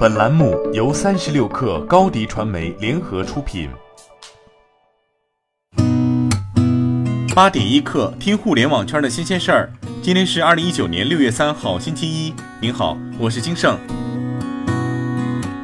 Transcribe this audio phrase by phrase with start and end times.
[0.00, 3.68] 本栏目由三十六氪高低传媒联合出品。
[7.34, 9.70] 八点一刻，听互联网圈的新鲜事儿。
[10.00, 12.32] 今天是二零一九年六月三号，星期一。
[12.62, 13.78] 您好，我是金盛。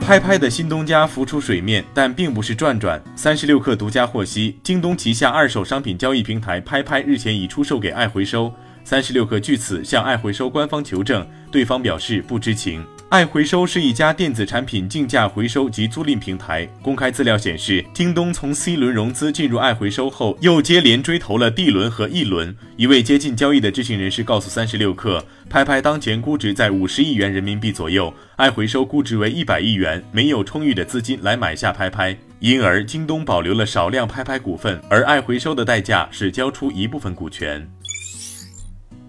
[0.00, 3.02] 拍拍的新东家浮出水面，但并不是转转。
[3.14, 8.50] 三十六氪独家获悉，京东旗下二手商品交易平台拍拍日前已出售给爱回收。
[8.84, 12.84] 三十六氪据此向爱回收官方求证，对方表示不知情。
[13.08, 16.66] 爱回收是一家电子产品竞价回收及租赁平台。
[16.80, 22.56] 公开资料显示，京东从 C 轮融资进入爱回收后，又接连追投了 D 轮和 E 轮。
[22.76, 37.70] 一位接近交易的知情人士告诉三十六氪，拍拍当前估值在五十亿元人民币左右，爱回收估值为一百亿元，没有充裕的资金来买下拍拍，因而京东保留了少量拍拍股份，而爱回收的代价是交出一部分股权。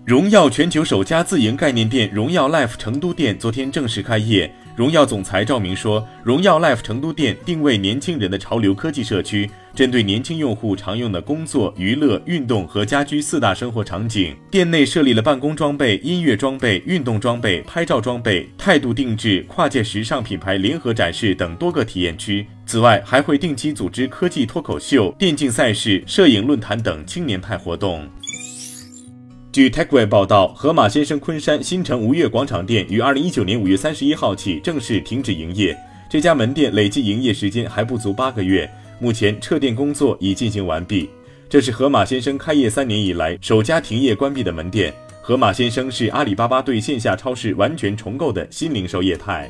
[0.05, 4.53] 荣耀全球首家自营概念店荣耀 Life 成都店昨天正式开业。
[4.75, 22.45] 荣耀总裁赵明说，荣耀 Life 成都店定位年轻人的潮流科技社区，针对年轻用户常用的工作、娱乐、运动和家居四大生活场景，店内设立了办公装备、音乐装备、运动装备、拍照装备、态度定制、跨界时尚品牌联合展示等多个体验区。
[22.66, 28.05] 此外，还会定期组织科技脱口秀、电竞赛事、摄影论坛等青年派活动。
[29.53, 35.77] 据 TechWeb 报道，盒马鲜生昆山新城吴越广场店于二零一九年五月三十一号起正式停止营业。
[36.09, 41.07] 这家门店累计营业时间还不足八个月，目前撤店工作已进行完毕。
[41.47, 44.91] 这是盒马鲜生开业三年以来首家停业关闭的门店。
[45.21, 49.47] 盒马鲜生是阿里巴巴对线下超市完全重构的新零售业态。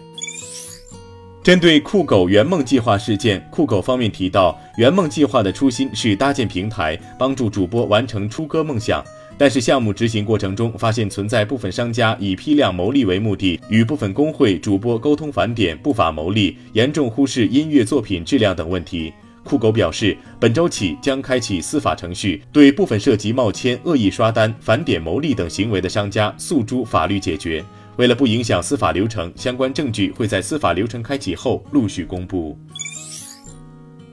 [1.42, 9.02] 针对酷狗圆梦计划事件，酷狗方面提到，圆梦计划的初心是搭建平台，帮助主播完成出歌梦想。
[9.44, 19.12] 但是项目执行过程中发现存在部分商家以批量牟利为目的，与部分工会主播沟通返点不法牟利，严重忽视音乐作品质量等问题。
[19.44, 27.62] 酷狗表示，本周起将开启司法程序，对部分涉及冒签、恶意刷单、返点牟利等行为的商家诉诸法律解决。
[27.98, 32.58] 为了不影响司法流程，相关证据会在司法流程开启后陆续公布。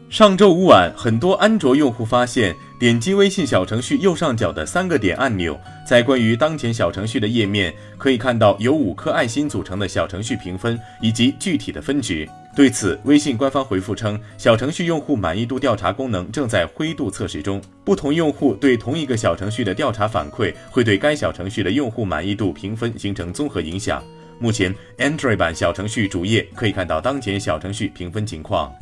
[0.09, 12.27] 上周五晚，很多安卓用户发现，点击微信小程序右上角的三个点按钮，在关于当前小程序的页面，可以看到由五颗爱心组成的小程序评分以及具体的分值。
[12.57, 24.03] 对此，微信官方回复称，小程序用户满意度调查功能正在灰度测试中，不同用户对同一个小程序的调查反馈，会对该小程序的用户满意度评分形成综合影响。
[24.39, 28.73] 目前，Android 版小程序主页可以看到当前小程序评分情况。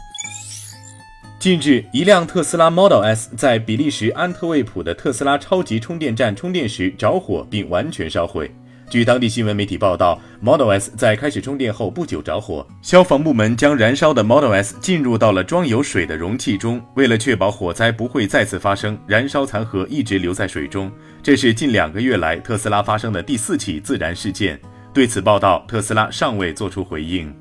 [1.39, 8.53] 近日，一辆特斯拉 Model S 在比利时安特卫普的特斯拉超级充电站充电时着火，并完全烧毁。
[8.91, 16.85] 据当地新闻媒体报道，Model S 在开始充电后不久着火，消防部门将燃烧的 Model S 进入到了装有水的容器中。
[16.97, 20.91] 为了确保火灾不会再次发生，燃烧残核一直留在水中。
[21.23, 24.59] 这是近两个月来特斯拉发生的第四起自燃事件。
[24.93, 27.33] 对此报道，特斯拉尚未作出回应。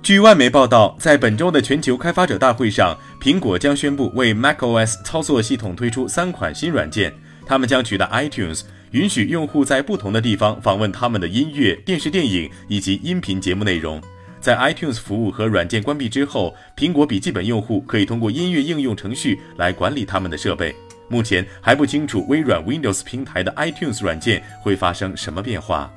[0.00, 7.12] 据外媒报道，在本周的全球开发者大会上，苹果将宣布为 macOS 操作系统推出三款新软件。
[7.44, 14.00] 他们将取代 iTunes，允许用户在不同的地方访问他们的音乐、电视、电影以及音频节目内容。
[14.40, 20.74] 在 iTunes 服务和软件关闭之后，苹果笔记本用户可以通过音乐应用程序来管理他们的设备。
[21.08, 25.92] 目前还不清楚微软 Windows 平台的 iTunes 软件会发生什么变化。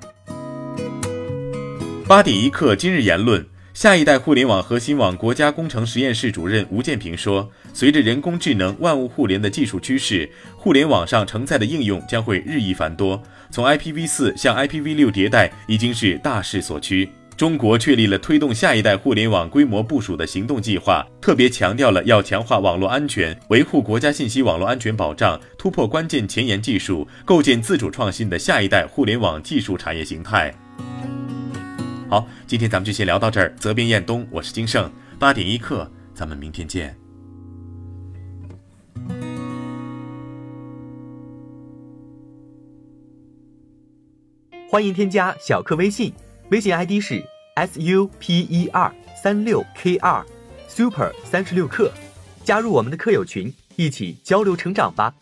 [2.07, 3.45] 八点一刻，今日言论。
[3.73, 13.21] 下一代互联网核心网国家工程实验室主任吴建平说：“随着人工智能、万物互联的技术趋势，互联网上承载的应用将会日益繁多。
[13.49, 17.09] 从 IPv4 向 IPv6 迭代已经是大势所趋。
[17.37, 30.53] 中国确立了推动下一代互联网规模部署的行动计划，特别强调了要强化网络安全，维护国家信息网络安全保障，突破关键前沿技术，构建自主创新的下一代互联网技术产业形态。”
[32.11, 33.55] 好，今天咱们就先聊到这儿。
[33.55, 34.91] 责编：彦东，我是金盛。
[35.17, 36.93] 八点一刻，咱们明天见。
[44.69, 46.13] 欢迎添加小课微信，
[46.49, 47.23] 微信 ID 是
[47.55, 50.22] s u p e r 三六 k 二
[50.67, 51.90] super 三十六课，
[52.43, 55.16] 加入我们的课友群，一起交流成长吧。